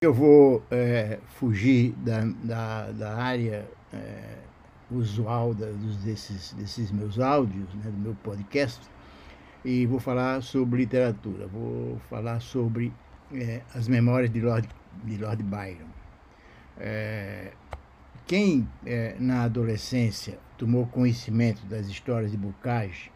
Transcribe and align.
Eu 0.00 0.14
vou 0.14 0.62
é, 0.70 1.18
fugir 1.26 1.92
da, 1.96 2.20
da, 2.44 2.92
da 2.92 3.16
área 3.16 3.68
é, 3.92 4.36
usual 4.88 5.52
da, 5.52 5.66
dos, 5.66 5.96
desses, 5.96 6.52
desses 6.52 6.92
meus 6.92 7.18
áudios, 7.18 7.74
né, 7.74 7.90
do 7.90 7.98
meu 7.98 8.14
podcast, 8.22 8.80
e 9.64 9.86
vou 9.86 9.98
falar 9.98 10.40
sobre 10.40 10.82
literatura. 10.82 11.48
Vou 11.48 11.98
falar 12.08 12.38
sobre 12.38 12.92
é, 13.32 13.62
as 13.74 13.88
memórias 13.88 14.30
de 14.30 14.40
Lord, 14.40 14.68
de 15.02 15.16
Lord 15.16 15.42
Byron. 15.42 15.88
É, 16.78 17.50
quem 18.24 18.68
é, 18.86 19.16
na 19.18 19.42
adolescência 19.42 20.38
tomou 20.56 20.86
conhecimento 20.86 21.66
das 21.66 21.88
histórias 21.88 22.30
de 22.30 22.36
Bocage 22.36 23.10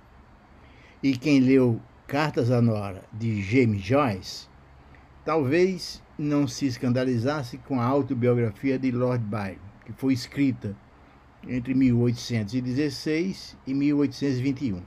e 1.00 1.16
quem 1.16 1.38
leu 1.38 1.80
Cartas 2.08 2.50
à 2.50 2.60
Nora 2.60 3.04
de 3.12 3.40
James 3.40 3.80
Joyce, 3.80 4.48
talvez 5.24 6.01
não 6.18 6.46
se 6.46 6.66
escandalizasse 6.66 7.58
com 7.58 7.80
a 7.80 7.84
autobiografia 7.84 8.78
de 8.78 8.90
Lord 8.90 9.24
Byron, 9.24 9.58
que 9.84 9.92
foi 9.92 10.12
escrita 10.12 10.76
entre 11.46 11.74
1816 11.74 13.56
e 13.66 13.74
1821. 13.74 14.82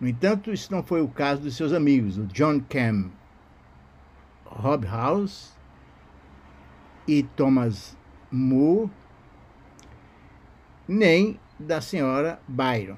No 0.00 0.08
entanto, 0.08 0.52
isso 0.52 0.70
não 0.72 0.82
foi 0.82 1.02
o 1.02 1.08
caso 1.08 1.42
dos 1.42 1.56
seus 1.56 1.72
amigos, 1.72 2.18
o 2.18 2.26
John 2.26 2.60
Cam 2.60 3.10
Hobhouse 4.46 5.52
e 7.06 7.22
Thomas 7.22 7.96
Moore, 8.30 8.90
nem 10.86 11.38
da 11.58 11.80
senhora 11.80 12.40
Byron. 12.46 12.96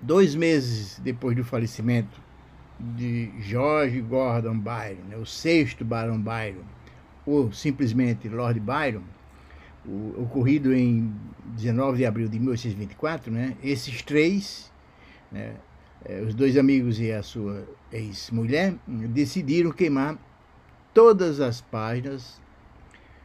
Dois 0.00 0.34
meses 0.34 0.98
depois 0.98 1.36
do 1.36 1.44
falecimento 1.44 2.20
de 2.96 3.30
George 3.40 4.00
Gordon 4.00 4.58
Byron, 4.58 5.04
né, 5.08 5.16
o 5.16 5.26
sexto 5.26 5.84
Barão 5.84 6.20
Byron, 6.20 6.64
ou 7.26 7.52
simplesmente 7.52 8.28
Lord 8.28 8.58
Byron, 8.60 9.02
o, 9.84 10.22
ocorrido 10.22 10.74
em 10.74 11.12
19 11.56 11.98
de 11.98 12.06
abril 12.06 12.28
de 12.28 12.38
1824, 12.38 13.32
né, 13.32 13.56
esses 13.62 14.02
três, 14.02 14.72
né, 15.30 15.54
eh, 16.04 16.22
os 16.26 16.34
dois 16.34 16.56
amigos 16.56 16.98
e 17.00 17.12
a 17.12 17.22
sua 17.22 17.66
ex-mulher, 17.92 18.74
decidiram 18.86 19.70
queimar 19.70 20.18
todas 20.94 21.40
as 21.40 21.60
páginas 21.60 22.40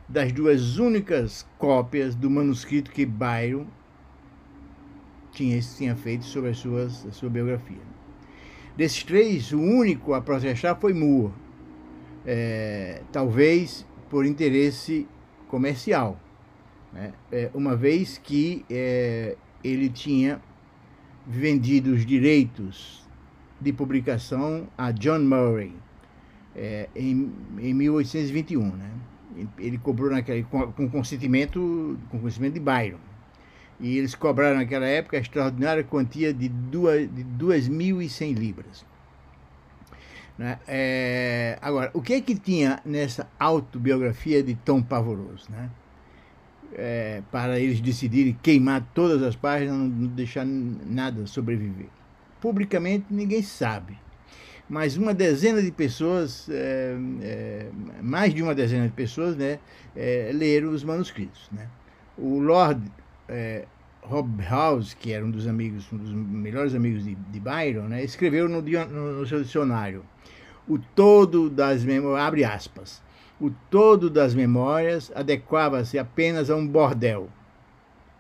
das 0.08 0.32
duas 0.32 0.78
únicas 0.78 1.48
cópias 1.58 2.14
do 2.14 2.30
manuscrito 2.30 2.92
que 2.92 3.06
Byron 3.06 3.66
tinha, 5.32 5.60
tinha 5.60 5.96
feito 5.96 6.26
sobre 6.26 6.52
as 6.52 6.58
suas, 6.58 7.06
a 7.06 7.12
sua 7.12 7.30
biografia. 7.30 7.82
Desses 8.78 9.04
três, 9.04 9.54
o 9.54 9.60
único 9.60 10.14
a 10.14 10.22
protestar 10.22 10.78
foi 10.80 10.94
Moore, 10.94 11.34
é, 12.26 13.02
talvez 13.12 13.86
por 14.10 14.26
interesse 14.26 15.08
comercial, 15.48 16.20
né? 16.92 17.14
é, 17.32 17.50
uma 17.54 17.76
vez 17.76 18.18
que 18.18 18.66
é, 18.70 19.38
ele 19.64 19.90
tinha 19.90 20.42
vendido 21.26 21.94
os 21.94 22.06
direitos 22.06 23.08
de 23.60 23.72
publicação 23.72 24.68
a 24.78 24.92
John 24.92 25.20
Murray 25.20 25.74
é, 26.56 26.90
em, 26.96 27.32
em 27.60 27.74
1821, 27.74 28.76
né? 28.76 28.92
Ele 29.58 29.78
cobrou 29.78 30.10
naquele, 30.10 30.44
com, 30.44 30.72
com 30.72 30.90
consentimento, 30.90 31.98
com 32.10 32.20
consentimento 32.20 32.54
de 32.54 32.60
Byron. 32.60 33.00
E 33.80 33.98
eles 33.98 34.16
cobraram 34.16 34.58
naquela 34.58 34.86
época 34.86 35.18
a 35.18 35.20
extraordinária 35.20 35.84
quantia 35.84 36.34
de 36.34 36.50
2.100 36.50 38.34
libras. 38.34 38.86
Né? 40.38 40.60
É, 40.68 41.58
agora, 41.62 41.92
o 41.94 42.02
que 42.02 42.14
é 42.14 42.22
que 42.22 42.36
tinha 42.36 42.80
nessa 42.86 43.28
autobiografia 43.40 44.42
de 44.42 44.56
tão 44.56 44.82
pavoroso? 44.82 45.48
Né? 45.50 45.70
É, 46.74 47.22
para 47.32 47.60
eles 47.60 47.80
decidirem 47.82 48.38
queimar 48.42 48.86
todas 48.94 49.22
as 49.24 49.36
páginas, 49.36 49.76
não 49.76 50.08
deixar 50.08 50.46
nada 50.46 51.26
sobreviver. 51.28 51.88
Publicamente 52.42 53.06
ninguém 53.10 53.42
sabe 53.42 53.98
mas 54.68 54.98
uma 54.98 55.14
dezena 55.14 55.62
de 55.62 55.72
pessoas, 55.72 56.50
é, 56.50 56.96
é, 57.22 57.70
mais 58.02 58.34
de 58.34 58.42
uma 58.42 58.56
dezena 58.56 58.88
de 58.88 58.94
pessoas, 58.94 59.36
né, 59.36 59.60
é, 59.96 60.32
leram 60.34 60.72
os 60.72 60.84
manuscritos. 60.84 61.50
Né? 61.52 61.68
O 62.18 62.40
Lord 62.40 62.82
é, 63.28 63.66
Hobhouse, 64.02 64.96
que 64.96 65.12
era 65.12 65.26
um 65.26 65.32
dos 65.32 65.48
amigos, 65.48 65.92
um 65.92 65.98
dos 65.98 66.12
melhores 66.12 66.76
amigos 66.76 67.04
de, 67.04 67.16
de 67.16 67.40
Byron, 67.40 67.88
né, 67.88 68.04
escreveu 68.04 68.48
no, 68.48 68.62
no, 68.62 69.26
seu 69.26 69.42
dicionário 69.42 70.04
o 70.68 70.80
todo 70.80 71.50
das 71.50 71.84
memórias, 71.84 72.26
abre 72.26 72.44
aspas, 72.44 73.02
o 73.40 73.52
todo 73.70 74.10
das 74.10 74.34
memórias 74.34 75.12
adequava-se 75.14 76.00
apenas 76.00 76.50
a 76.50 76.56
um 76.56 76.68
bordel 76.68 77.30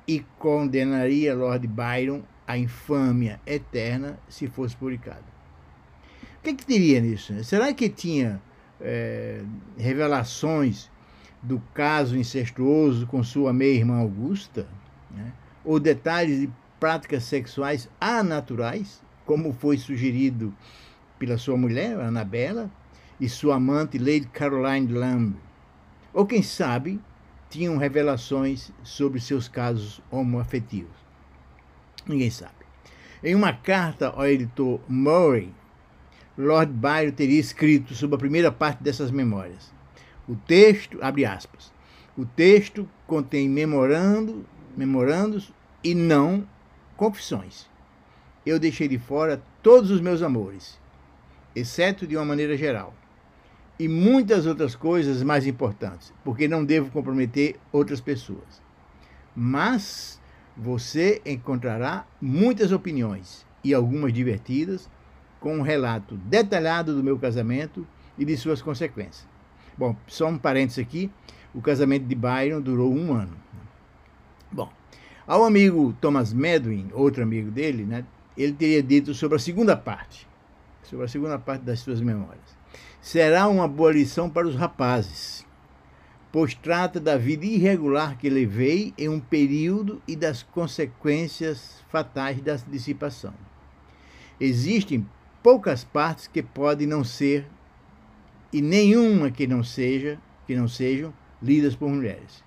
e 0.08 0.24
condenaria 0.38 1.34
Lord 1.34 1.66
Byron 1.68 2.22
à 2.48 2.56
infâmia 2.58 3.40
eterna 3.48 4.20
se 4.30 4.46
fosse 4.46 4.76
publicado 4.76 5.36
que, 6.46 6.54
que 6.54 6.66
teria 6.66 7.02
nisso? 7.02 7.34
Né? 7.34 7.44
Será 7.44 7.74
que 7.74 7.90
tinha 7.90 8.40
é, 8.80 9.42
revelações 9.78 10.92
do 11.42 11.60
caso 11.74 12.18
incestuoso 12.18 13.08
com 13.08 13.24
sua 13.24 13.52
meia-irmã 13.52 14.00
Augusta? 14.00 14.68
Né? 15.16 15.32
Ou 15.64 15.80
detalhes 15.80 16.42
de 16.42 16.50
práticas 16.80 17.24
sexuais 17.24 17.90
anaturais, 18.00 19.02
como 19.26 19.54
foi 19.54 19.78
sugerido 19.78 20.54
pela 21.18 21.38
sua 21.38 21.58
mulher, 21.58 22.00
Anabela, 22.00 22.70
e 23.20 23.30
sua 23.30 23.56
amante, 23.56 23.98
Lady 23.98 24.28
Caroline 24.28 24.92
Lamb? 24.92 25.36
Ou 26.14 26.26
quem 26.26 26.44
sabe, 26.44 27.00
tinham 27.50 27.78
revelações 27.78 28.72
sobre 28.84 29.20
seus 29.20 29.48
casos 29.48 30.02
homoafetivos? 30.12 30.96
Ninguém 32.06 32.30
sabe. 32.30 32.54
Em 33.24 33.34
uma 33.34 33.54
carta 33.54 34.10
ao 34.10 34.28
editor 34.28 34.80
Murray, 34.88 35.52
Lord 36.38 36.72
Byron 36.74 37.12
teria 37.12 37.40
escrito 37.40 37.96
sobre 37.96 38.16
a 38.16 38.20
primeira 38.20 38.52
parte 38.52 38.84
dessas 38.84 39.10
memórias. 39.10 39.74
O 40.28 40.36
texto, 40.36 41.00
abre 41.02 41.26
aspas, 41.26 41.74
o 42.18 42.26
texto 42.26 42.88
contém 43.08 43.50
memorando, 43.50 44.46
memorandos 44.76 45.52
e 45.84 45.94
não 45.96 46.48
confissões. 46.96 47.68
Eu 48.46 48.60
deixei 48.60 48.88
de 48.88 49.00
fora 49.00 49.42
todos 49.64 49.90
os 49.92 50.02
meus 50.02 50.22
amores, 50.22 50.80
exceto 51.56 52.06
de 52.06 52.16
uma 52.16 52.26
maneira 52.26 52.56
geral, 52.56 52.94
e 53.80 53.88
muitas 53.88 54.46
outras 54.46 54.76
coisas 54.76 55.24
mais 55.24 55.48
importantes, 55.48 56.14
porque 56.24 56.48
não 56.48 56.64
devo 56.64 56.92
comprometer 56.92 57.58
outras 57.72 58.00
pessoas. 58.00 58.62
Mas 59.36 60.22
você 60.56 61.22
encontrará 61.26 62.06
muitas 62.22 62.72
opiniões, 62.72 63.46
e 63.64 63.74
algumas 63.74 64.14
divertidas, 64.14 64.88
com 65.40 65.58
um 65.58 65.62
relato 65.62 66.16
detalhado 66.18 66.96
do 66.96 67.04
meu 67.04 67.18
casamento 67.18 67.86
e 68.18 68.24
de 68.24 68.38
suas 68.38 68.62
consequências. 68.62 69.28
Bom, 69.78 69.96
só 70.08 70.28
um 70.28 70.38
parênteses 70.38 70.80
aqui: 70.80 71.12
o 71.54 71.62
casamento 71.62 72.06
de 72.06 72.16
Byron 72.16 72.62
durou 72.62 72.94
um 72.94 73.14
ano. 73.14 73.36
Bom, 74.56 74.72
ao 75.28 75.44
amigo 75.44 75.92
Thomas 76.00 76.32
Medwin, 76.32 76.88
outro 76.94 77.22
amigo 77.22 77.52
dele, 77.52 77.84
né, 77.84 78.06
ele 78.38 78.54
teria 78.54 78.82
dito 78.82 79.14
sobre 79.14 79.36
a 79.36 79.40
segunda 79.40 79.76
parte, 79.76 80.26
sobre 80.82 81.04
a 81.04 81.10
segunda 81.10 81.38
parte 81.38 81.64
das 81.64 81.82
suas 81.82 82.00
memórias. 82.00 82.56
Será 83.02 83.50
uma 83.50 83.68
boa 83.68 83.92
lição 83.92 84.30
para 84.30 84.48
os 84.48 84.56
rapazes, 84.56 85.46
pois 86.32 86.54
trata 86.54 87.02
da 87.02 87.18
vida 87.18 87.46
irregular 87.46 88.18
que 88.18 88.30
levei 88.30 88.94
em 88.98 89.10
um 89.10 89.20
período 89.20 90.02
e 90.08 90.16
das 90.16 90.42
consequências 90.42 91.84
fatais 91.90 92.40
da 92.40 92.56
dissipação. 92.56 93.34
Existem 94.40 95.06
poucas 95.44 95.84
partes 95.84 96.28
que 96.28 96.42
podem 96.42 96.88
não 96.88 97.04
ser 97.04 97.46
e 98.54 98.62
nenhuma 98.62 99.30
que 99.30 99.46
não 99.48 99.62
seja, 99.66 100.18
que 100.48 100.56
não 100.56 100.70
sejam 100.70 101.14
lidas 101.44 101.76
por 101.76 101.90
mulheres. 101.90 102.42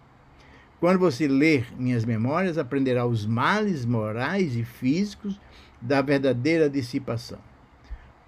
Quando 0.81 0.99
você 0.99 1.27
ler 1.27 1.67
minhas 1.77 2.05
memórias, 2.05 2.57
aprenderá 2.57 3.05
os 3.05 3.27
males 3.27 3.85
morais 3.85 4.57
e 4.57 4.65
físicos 4.65 5.41
da 5.81 6.01
verdadeira 6.01 6.71
dissipação. 6.71 7.39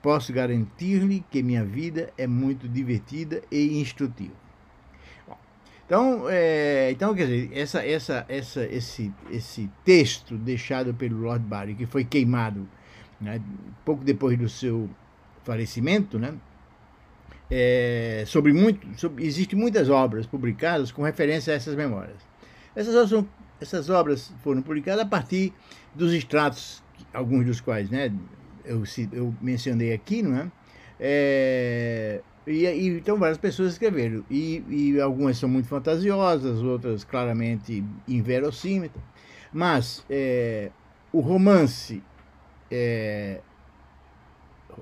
Posso 0.03 0.33
garantir-lhe 0.33 1.25
que 1.31 1.43
minha 1.43 1.65
vida 1.65 2.13
é 2.17 2.27
muito 2.27 2.69
divertida 2.69 3.43
e 3.51 3.81
instrutiva. 3.81 4.35
Então, 5.87 6.27
é, 6.29 6.91
então 6.93 7.15
quer 7.15 7.27
dizer, 7.27 7.51
essa, 7.53 7.85
essa, 7.85 8.25
essa, 8.29 8.65
esse, 8.65 9.13
esse 9.31 9.69
texto 9.85 10.37
deixado 10.37 10.95
pelo 10.95 11.19
Lord 11.19 11.45
Byron, 11.45 11.75
que 11.75 11.85
foi 11.85 12.05
queimado 12.05 12.69
né, 13.21 13.43
pouco 13.85 14.05
depois 14.05 14.39
do 14.39 14.49
seu 14.49 14.89
falecimento, 15.43 16.17
né, 16.17 16.35
é, 17.51 18.23
sobre 18.27 18.53
muito, 18.53 18.87
sobre, 18.99 19.27
existem 19.27 19.59
muitas 19.59 19.91
obras 19.91 20.27
publicadas 20.27 20.93
com 20.93 21.03
referência 21.03 21.53
a 21.53 21.57
essas 21.57 21.75
memórias. 21.75 22.30
Essas 22.75 23.13
obras, 23.13 23.31
essas 23.61 23.91
obras 23.91 24.33
foram 24.43 24.63
publicadas 24.63 25.03
a 25.03 25.07
partir 25.07 25.53
dos 25.95 26.13
extratos, 26.13 26.83
alguns 27.13 27.45
dos 27.45 27.61
quais 27.61 27.91
né, 27.91 28.13
eu, 28.65 28.83
eu 29.13 29.35
mencionei 29.41 29.93
aqui, 29.93 30.23
não 30.23 30.37
é? 30.37 30.51
é 30.99 32.23
E, 32.47 32.65
e, 32.67 32.89
então 32.99 33.19
várias 33.19 33.39
pessoas 33.39 33.73
escreveram. 33.73 34.25
E, 34.31 34.65
e, 34.69 35.01
algumas 35.01 35.37
são 35.37 35.49
muito 35.49 35.69
fantasiosas, 35.69 36.63
outras 36.63 37.05
claramente 37.05 37.85
inverossímeis. 38.09 38.93
Mas 39.53 40.05
é, 40.09 40.71
o 41.13 41.21
romance 41.21 42.03
é, 42.71 43.41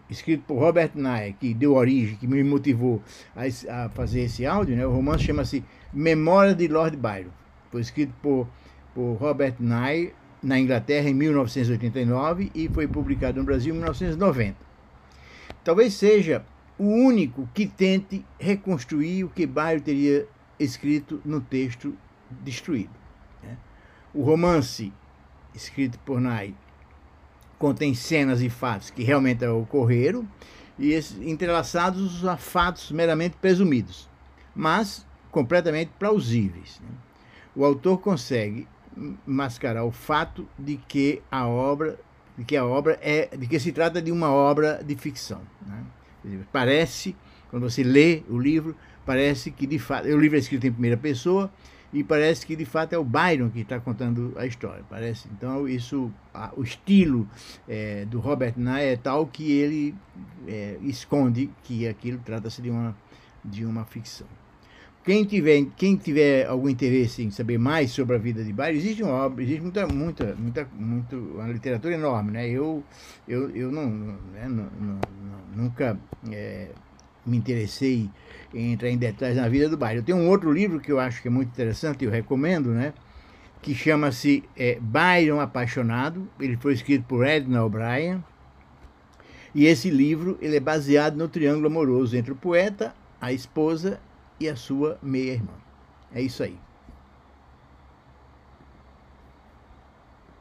escrito 0.09 0.45
por 0.45 0.59
Robert 0.59 0.93
Nye, 0.95 1.33
que 1.33 1.55
deu 1.55 1.75
origem, 1.75 2.17
que 2.17 2.27
me 2.27 2.43
motivou 2.45 3.03
a, 3.35 3.85
a 3.85 3.89
fazer 3.91 4.23
esse 4.23 4.47
áudio, 4.47 4.77
né? 4.77 4.87
o 4.87 4.93
romance 4.93 5.25
chama-se 5.25 5.65
Memória 5.93 6.55
de 6.55 6.69
Lord 6.69 6.97
Byron. 6.97 7.31
Foi 7.71 7.81
escrito 7.81 8.13
por, 8.23 8.49
por 8.95 9.15
Robert 9.15 9.57
Nye 9.61 10.13
na 10.43 10.59
Inglaterra 10.59 11.09
em 11.09 11.15
1989 11.15 12.51
e 12.55 12.69
foi 12.69 12.87
publicado 12.87 13.39
no 13.39 13.45
Brasil 13.45 13.75
em 13.75 13.79
1990. 13.79 14.57
Talvez 15.65 15.95
seja 15.95 16.45
o 16.79 16.85
único 16.85 17.49
que 17.53 17.67
tente 17.67 18.25
reconstruir 18.39 19.25
o 19.25 19.29
que 19.29 19.47
Byron 19.47 19.81
teria 19.81 20.27
escrito 20.59 21.21
no 21.25 21.41
texto 21.41 21.97
destruído. 22.31 22.93
Né? 23.43 23.57
O 24.15 24.23
romance, 24.23 24.93
escrito 25.55 25.99
por 26.01 26.21
Nye, 26.21 26.55
contém 27.59 27.95
cenas 27.95 28.41
e 28.41 28.49
fatos 28.49 28.91
que 28.91 29.03
realmente 29.03 29.45
ocorreram 29.45 30.27
e 30.79 30.95
entrelaçados 31.23 32.25
a 32.25 32.37
fatos 32.37 32.93
meramente 32.93 33.37
presumidos, 33.41 34.09
mas 34.55 35.05
completamente 35.33 35.91
plausíveis. 35.99 36.81
Né? 36.81 36.89
O 37.55 37.65
autor 37.65 37.99
consegue 37.99 38.67
mascarar 39.27 39.85
o 39.85 39.91
fato 39.91 40.49
de 40.59 40.77
que 40.77 41.23
a 41.31 41.47
obra 41.47 41.99
de 42.37 42.45
que 42.45 42.57
a 42.57 42.65
obra 42.65 42.99
é 43.03 43.37
de 43.37 43.47
que 43.47 43.59
se 43.59 43.73
trata 43.73 44.01
de 44.01 44.13
uma 44.13 44.31
obra 44.31 44.81
de 44.85 44.95
ficção. 44.95 45.41
Né? 45.67 45.85
Parece 46.53 47.17
quando 47.51 47.69
você 47.69 47.83
lê 47.83 48.23
o 48.29 48.39
livro 48.39 48.77
parece 49.05 49.51
que 49.51 49.67
de 49.67 49.79
fato 49.79 50.07
o 50.09 50.19
livro 50.19 50.37
é 50.37 50.41
escrito 50.41 50.67
em 50.67 50.73
primeira 50.73 50.97
pessoa 50.97 51.51
e 51.93 52.05
parece 52.05 52.45
que 52.45 52.55
de 52.55 52.65
fato 52.65 52.93
é 52.93 52.99
o 52.99 53.05
Byron 53.05 53.49
que 53.49 53.61
está 53.61 53.81
contando 53.81 54.35
a 54.37 54.45
história. 54.45 54.85
Parece 54.89 55.29
então 55.33 55.67
isso, 55.67 56.13
a, 56.35 56.53
o 56.57 56.63
estilo 56.63 57.29
é, 57.67 58.05
do 58.05 58.21
Robert 58.21 58.55
Nye 58.57 58.93
é 58.93 58.97
tal 58.97 59.27
que 59.27 59.51
ele 59.51 59.95
é, 60.47 60.77
esconde 60.83 61.51
que 61.65 61.89
aquilo 61.89 62.19
trata-se 62.19 62.61
de 62.61 62.71
uma 62.71 62.95
de 63.45 63.65
uma 63.65 63.85
ficção. 63.85 64.27
Quem 65.05 65.25
tiver, 65.25 65.65
quem 65.77 65.97
tiver 65.97 66.47
algum 66.47 66.69
interesse 66.69 67.23
em 67.23 67.31
saber 67.31 67.59
mais 67.59 67.93
sobre 67.93 68.17
a 68.17 68.19
vida 68.19 68.45
de 68.45 68.53
Byron, 68.53 68.77
existe 68.77 69.03
uma 69.03 69.15
obra, 69.15 69.43
existe 69.43 69.63
muita, 69.63 69.87
muita, 69.87 70.35
muita, 70.35 70.69
muito, 70.75 71.17
uma 71.17 71.49
literatura 71.49 71.95
enorme, 71.95 72.33
né? 72.33 72.49
Eu, 72.49 72.85
eu, 73.27 73.49
eu 73.57 73.73
não, 73.73 73.89
né, 73.89 74.47
não, 74.49 74.69
não, 74.79 75.01
nunca 75.57 75.99
é, 76.31 76.69
me 77.25 77.39
interessei 77.39 78.11
em 78.53 78.73
entrar 78.73 78.91
em 78.91 78.99
detalhes 78.99 79.37
na 79.37 79.49
vida 79.49 79.69
do 79.69 79.79
bairro. 79.79 80.01
Eu 80.01 80.05
tenho 80.05 80.19
um 80.19 80.29
outro 80.29 80.53
livro 80.53 80.79
que 80.81 80.93
eu 80.93 81.01
acho 81.01 81.23
que 81.23 81.29
é 81.29 81.31
muito 81.31 81.49
interessante, 81.49 82.05
eu 82.05 82.11
recomendo, 82.11 82.71
né? 82.71 82.93
Que 83.63 83.75
chama-se 83.75 84.45
é, 84.57 84.79
Byron 84.81 85.41
Apaixonado. 85.41 86.29
Ele 86.39 86.57
foi 86.57 86.75
escrito 86.75 87.05
por 87.05 87.27
Edna 87.27 87.65
O'Brien. 87.65 88.23
E 89.55 89.67
esse 89.67 89.89
livro 89.89 90.39
ele 90.41 90.57
é 90.57 90.61
baseado 90.61 91.17
no 91.17 91.29
triângulo 91.29 91.67
amoroso 91.67 92.17
entre 92.17 92.33
o 92.33 92.37
poeta, 92.37 92.95
a 93.21 93.33
esposa 93.33 93.99
e 94.41 94.49
a 94.49 94.57
sua 94.57 94.99
meia-irmã. 95.03 95.55
É 96.11 96.21
isso 96.23 96.43
aí. 96.43 96.68